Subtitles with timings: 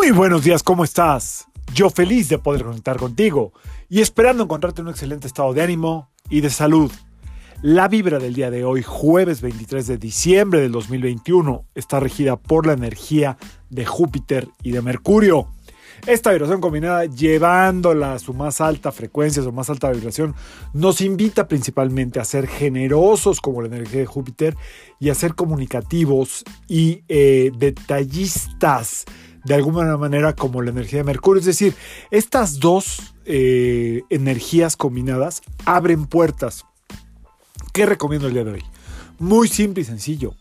[0.00, 1.46] Muy buenos días, ¿cómo estás?
[1.74, 3.52] Yo feliz de poder conectar contigo
[3.90, 6.90] y esperando encontrarte en un excelente estado de ánimo y de salud.
[7.60, 12.66] La vibra del día de hoy, jueves 23 de diciembre del 2021, está regida por
[12.66, 13.36] la energía
[13.68, 15.48] de Júpiter y de Mercurio.
[16.06, 20.34] Esta vibración combinada, llevándola a su más alta frecuencia, su más alta vibración,
[20.72, 24.56] nos invita principalmente a ser generosos como la energía de Júpiter
[24.98, 29.04] y a ser comunicativos y eh, detallistas
[29.44, 31.40] de alguna manera como la energía de Mercurio.
[31.40, 31.74] Es decir,
[32.10, 36.66] estas dos eh, energías combinadas abren puertas.
[37.72, 38.64] ¿Qué recomiendo el día de hoy?
[39.18, 40.34] Muy simple y sencillo.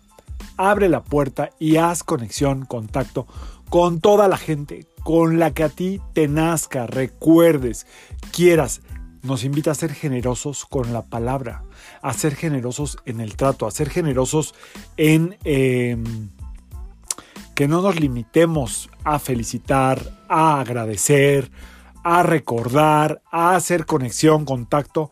[0.57, 3.27] Abre la puerta y haz conexión, contacto
[3.69, 7.85] con toda la gente, con la que a ti te nazca, recuerdes,
[8.31, 8.81] quieras.
[9.21, 11.63] Nos invita a ser generosos con la palabra,
[12.01, 14.55] a ser generosos en el trato, a ser generosos
[14.97, 15.37] en...
[15.43, 16.29] Em,
[17.59, 21.51] que no nos limitemos a felicitar, a agradecer,
[22.05, 25.11] a recordar, a hacer conexión, contacto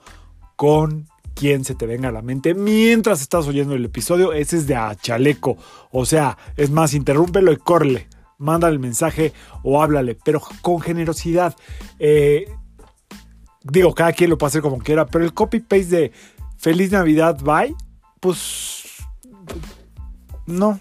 [0.56, 4.32] con quien se te venga a la mente mientras estás oyendo el episodio.
[4.32, 5.58] Ese es de a chaleco.
[5.92, 8.08] O sea, es más, interrúmpelo y corle.
[8.38, 11.54] Mándale el mensaje o háblale, pero con generosidad.
[12.00, 12.50] Eh,
[13.62, 16.12] digo, cada quien lo puede hacer como quiera, pero el copy-paste de
[16.56, 17.76] Feliz Navidad, bye,
[18.22, 18.86] pues
[20.46, 20.80] no,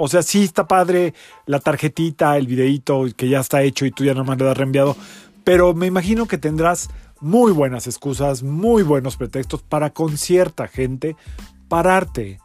[0.00, 1.12] o sea, sí está padre
[1.44, 4.96] la tarjetita, el videíto que ya está hecho y tú ya nomás le das reenviado.
[5.42, 6.88] Pero me imagino que tendrás
[7.20, 11.16] muy buenas excusas, muy buenos pretextos para con cierta gente
[11.68, 12.38] pararte.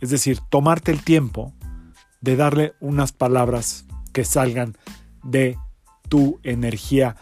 [0.00, 1.52] Es decir, tomarte el tiempo
[2.20, 4.76] de darle unas palabras que salgan
[5.24, 5.58] de
[6.08, 7.16] tu energía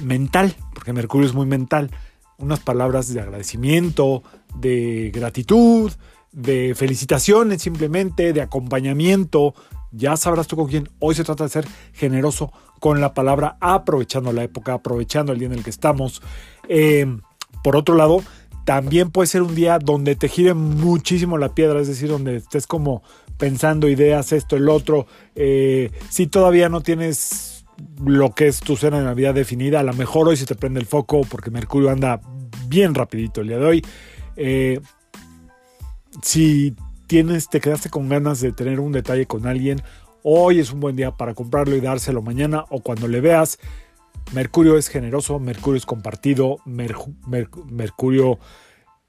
[0.00, 1.90] mental, porque Mercurio es muy mental.
[2.38, 4.22] Unas palabras de agradecimiento,
[4.54, 5.92] de gratitud,
[6.32, 9.54] de felicitaciones simplemente, de acompañamiento.
[9.90, 10.88] Ya sabrás tú con quién.
[10.98, 15.48] Hoy se trata de ser generoso con la palabra, aprovechando la época, aprovechando el día
[15.48, 16.22] en el que estamos.
[16.68, 17.06] Eh,
[17.62, 18.22] por otro lado,
[18.64, 22.66] también puede ser un día donde te gire muchísimo la piedra, es decir, donde estés
[22.66, 23.02] como
[23.38, 25.06] pensando ideas, esto, el otro.
[25.34, 27.64] Eh, si todavía no tienes
[28.04, 30.80] lo que es tu cena de Navidad definida, a lo mejor hoy se te prende
[30.80, 32.20] el foco porque Mercurio anda
[32.66, 33.86] bien rapidito el día de hoy.
[34.36, 34.80] Eh,
[36.22, 36.74] si
[37.06, 39.82] tienes, te quedaste con ganas de tener un detalle con alguien,
[40.22, 43.58] hoy es un buen día para comprarlo y dárselo mañana o cuando le veas.
[44.32, 48.38] Mercurio es generoso, Mercurio es compartido, Mercurio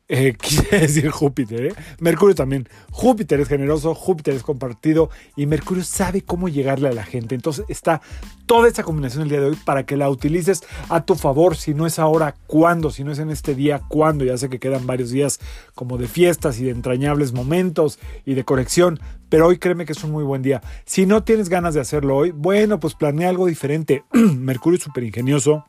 [0.10, 1.74] eh, quise decir Júpiter, ¿eh?
[2.00, 2.68] Mercurio también.
[2.92, 7.36] Júpiter es generoso, Júpiter es compartido y Mercurio sabe cómo llegarle a la gente.
[7.36, 8.02] Entonces está
[8.48, 11.56] toda esa combinación el día de hoy para que la utilices a tu favor.
[11.56, 12.90] Si no es ahora, ¿cuándo?
[12.90, 14.26] Si no es en este día, ¿cuándo?
[14.26, 15.40] Ya sé que quedan varios días
[15.76, 19.00] como de fiestas y de entrañables momentos y de conexión,
[19.30, 20.62] pero hoy créeme que es un muy buen día.
[20.86, 24.04] Si no tienes ganas de hacerlo hoy, bueno, pues planea algo diferente.
[24.12, 25.69] Mercurio es súper ingenioso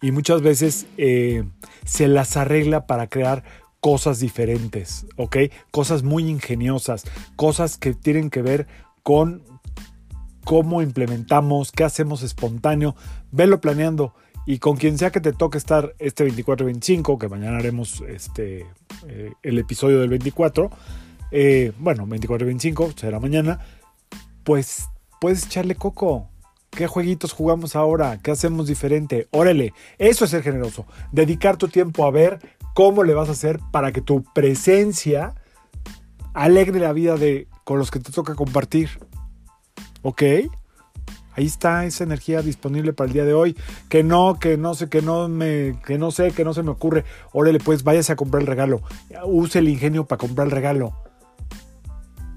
[0.00, 1.44] y muchas veces eh,
[1.84, 3.44] se las arregla para crear
[3.80, 5.36] cosas diferentes, ¿ok?
[5.70, 7.04] Cosas muy ingeniosas,
[7.36, 8.66] cosas que tienen que ver
[9.02, 9.42] con
[10.44, 12.96] cómo implementamos, qué hacemos espontáneo,
[13.30, 14.14] velo planeando
[14.46, 18.66] y con quien sea que te toque estar este 24-25, que mañana haremos este,
[19.08, 20.70] eh, el episodio del 24,
[21.30, 23.60] eh, bueno, 24-25 será mañana,
[24.44, 24.88] pues
[25.20, 26.28] puedes echarle coco,
[26.74, 28.18] ¿Qué jueguitos jugamos ahora?
[28.20, 29.28] ¿Qué hacemos diferente?
[29.30, 30.86] Órale, eso es ser generoso.
[31.12, 32.40] Dedicar tu tiempo a ver
[32.74, 35.34] cómo le vas a hacer para que tu presencia
[36.32, 38.90] alegre la vida de con los que te toca compartir.
[40.02, 40.22] ¿Ok?
[41.36, 43.56] Ahí está esa energía disponible para el día de hoy.
[43.88, 46.70] Que no, que no sé, que no me, que no sé, que no se me
[46.70, 47.04] ocurre.
[47.32, 48.82] Órale, pues váyase a comprar el regalo.
[49.24, 50.92] Use el ingenio para comprar el regalo.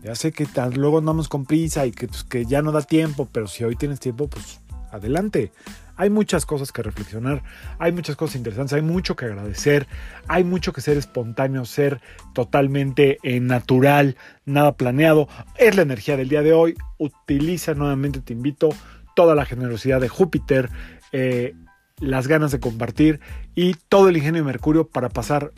[0.08, 3.28] Ya sé que luego andamos con prisa y que, pues, que ya no da tiempo,
[3.30, 5.52] pero si hoy tienes tiempo, pues adelante.
[5.98, 7.44] Hay muchas cosas que reflexionar,
[7.78, 9.86] hay muchas cosas interesantes, hay mucho que agradecer,
[10.30, 12.00] hay mucho que ser espontáneo, ser
[12.34, 14.16] totalmente eh, natural,
[14.46, 15.28] nada planeado.
[15.58, 16.76] Es la energía del día de hoy.
[16.98, 18.70] Utiliza nuevamente, te invito,
[19.14, 20.70] toda la generosidad de Júpiter,
[21.12, 21.54] eh,
[22.00, 23.20] las ganas de compartir
[23.56, 25.52] y todo el ingenio de Mercurio para pasar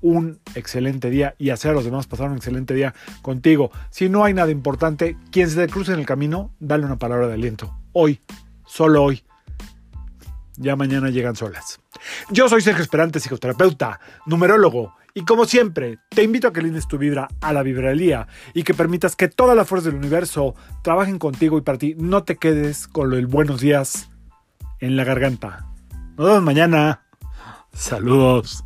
[0.00, 3.70] un excelente día y hacer a los demás pasar un excelente día contigo.
[3.90, 7.28] Si no hay nada importante, quien se te cruce en el camino, dale una palabra
[7.28, 7.74] de aliento.
[7.92, 8.20] Hoy,
[8.66, 9.22] solo hoy.
[10.56, 11.80] Ya mañana llegan solas.
[12.30, 16.98] Yo soy Sergio Esperante, psicoterapeuta, numerólogo, y como siempre, te invito a que lindes tu
[16.98, 21.58] vibra a la vibralía y que permitas que todas las fuerzas del universo trabajen contigo
[21.58, 24.10] y para ti no te quedes con del buenos días
[24.78, 25.66] en la garganta.
[26.16, 27.02] Nos vemos mañana.
[27.72, 28.64] Saludos.